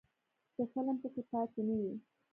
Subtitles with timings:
[0.53, 1.93] چې فلم پکې پاتې نه وي.